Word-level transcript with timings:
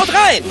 Haut 0.00 0.08
rein! 0.14 0.42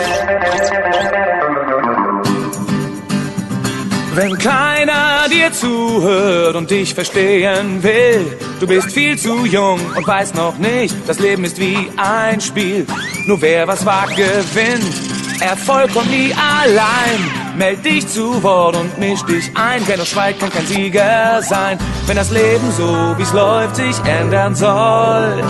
Wenn 4.14 4.38
keiner 4.38 5.28
dir 5.28 5.52
zuhört 5.52 6.56
und 6.56 6.70
dich 6.70 6.94
verstehen 6.94 7.82
will, 7.82 8.38
du 8.60 8.68
bist 8.68 8.92
viel 8.92 9.18
zu 9.18 9.46
jung 9.46 9.80
und 9.96 10.06
weißt 10.06 10.36
noch 10.36 10.58
nicht, 10.60 10.96
das 11.08 11.20
Leben 11.20 11.46
ist 11.46 11.60
wie 11.60 11.90
ein 11.98 12.40
Spiel. 12.42 12.86
Nur 13.26 13.42
wer 13.42 13.68
was 13.68 13.86
wagt, 13.88 14.16
gewinnt. 14.16 14.94
Erfolg 15.42 15.94
kommt 15.94 16.12
nie 16.12 16.32
allein. 16.34 17.58
Meld 17.58 17.84
dich 17.84 18.08
zu 18.08 18.44
Wort 18.44 18.76
und 18.76 19.00
misch 19.00 19.24
dich 19.24 19.50
ein. 19.56 19.82
Wer 19.88 19.98
nur 19.98 20.06
schweigt, 20.06 20.42
kann 20.42 20.52
kein 20.52 20.68
Sieger 20.68 21.42
sein. 21.42 21.80
Wenn 22.06 22.18
das 22.18 22.30
Leben 22.30 22.72
so, 22.78 23.16
wie's 23.18 23.34
läuft, 23.34 23.78
sich 23.78 23.96
ändern 24.06 24.54
soll, 24.54 25.44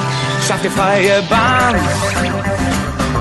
schaff 0.48 0.62
dir 0.62 0.72
freie 0.72 1.22
Bahn. 1.24 1.76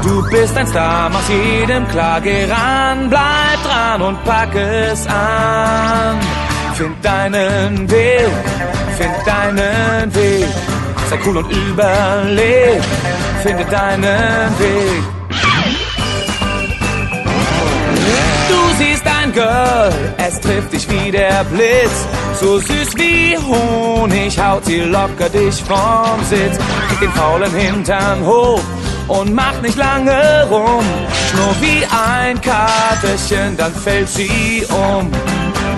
Du 0.09 0.23
bist 0.31 0.57
ein 0.57 0.67
Star, 0.67 1.11
mach's 1.11 1.29
jedem 1.29 1.87
klar, 1.89 2.19
geh 2.23 2.47
ran, 2.51 3.11
bleib 3.11 3.63
dran 3.63 4.01
und 4.01 4.25
pack 4.25 4.55
es 4.55 5.07
an. 5.07 6.19
Find 6.75 7.05
deinen 7.05 7.91
Weg, 7.91 8.31
find 8.97 9.27
deinen 9.27 10.15
Weg, 10.15 10.49
sei 11.11 11.19
cool 11.27 11.37
und 11.37 11.51
überleg, 11.51 12.81
finde 13.43 13.65
deinen 13.67 14.59
Weg. 14.59 15.03
Du 18.49 18.61
siehst 18.79 19.07
ein 19.07 19.31
Girl, 19.33 19.93
es 20.17 20.41
trifft 20.41 20.73
dich 20.73 20.89
wie 20.89 21.11
der 21.11 21.45
Blitz. 21.45 22.07
So 22.41 22.59
süß 22.59 22.97
wie 22.97 23.37
Honig, 23.37 24.39
haut 24.43 24.65
sie 24.65 24.81
locker 24.81 25.29
dich 25.29 25.63
vom 25.65 26.25
Sitz. 26.31 26.57
Kick 26.89 27.01
den 27.01 27.13
faulen 27.13 27.53
Hintern 27.53 28.25
hoch 28.25 28.63
und 29.09 29.35
mach 29.35 29.61
nicht 29.63 29.77
lange 29.77 30.47
rum. 30.51 30.85
Nur 31.37 31.55
wie 31.61 31.85
ein 31.87 32.41
Katerchen, 32.41 33.57
dann 33.57 33.75
fällt 33.75 34.09
sie 34.09 34.65
um. 34.71 35.11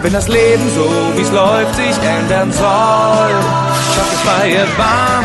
Wenn 0.03 0.13
das 0.13 0.29
Leben 0.29 0.71
so 0.75 0.89
wie's 1.17 1.31
läuft 1.31 1.75
sich 1.75 1.97
ändern 2.03 2.51
soll, 2.53 3.35
schaff 3.95 4.09
die 4.13 4.27
freie 4.27 4.67
Bahn. 4.77 5.25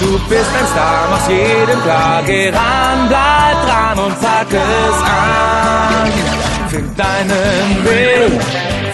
Du 0.00 0.18
bist 0.28 0.50
ein 0.58 0.66
Star, 0.72 1.08
mach's 1.10 1.28
jedem 1.28 1.82
klar, 1.82 2.22
geh 2.24 2.48
ran, 2.50 3.08
bleib 3.08 3.66
dran 3.66 3.98
und 4.06 4.20
pack 4.20 4.46
es 4.50 5.02
an. 5.02 6.12
Find 6.68 6.98
deinen 6.98 7.84
Weg, 7.84 8.40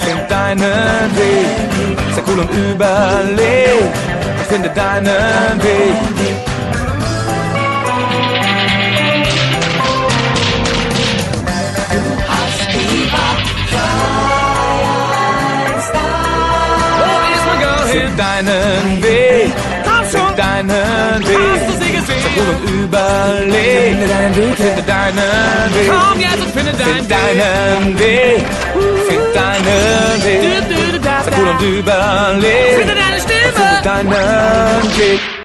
find 0.01 0.31
deinen 0.31 1.17
Weg, 1.17 2.15
sei 2.15 2.23
cool 2.27 2.41
und 2.41 2.51
überleg, 2.51 3.93
finde 4.49 4.71
deinen 4.71 5.63
Weg. 5.63 6.54
Find 17.95 18.19
deinen 18.19 19.03
Weg, 19.03 19.53
Komm 19.85 20.05
schon! 20.11 20.37
deinen 20.37 20.69
Weg. 21.29 21.39
Hast 21.55 21.69
du 21.69 21.85
sie 21.85 21.93
gesehen? 21.93 22.25
Und 22.49 22.71
überleg, 22.71 23.91
finde 23.91 24.09
deinen 24.09 24.37
Weg, 24.37 24.57
finde 24.57 24.83
deinen 24.83 25.75
Weg. 25.75 25.93
Komm 25.93 26.21
jetzt 26.21 26.41
und 26.45 26.53
finde 26.53 26.73
deinen 26.73 26.95
Find 26.97 27.11
deinen 27.11 27.99
Weg, 27.99 28.45
find 29.09 29.35
deinen 29.35 30.25
Weg. 30.25 30.41
cool 31.37 31.49
und 31.49 31.61
überleg, 31.63 32.79
Finde 32.79 32.95
deine 32.95 33.21
Stimme! 33.21 33.53
finde 33.55 33.83
deinen 33.85 34.99
Weg. 34.99 35.21